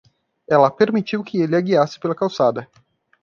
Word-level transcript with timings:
Ela 0.49 0.71
permitiu 0.71 1.23
que 1.23 1.39
ele 1.39 1.55
a 1.55 1.61
guiasse 1.61 1.99
pela 1.99 2.15
calçada. 2.15 2.67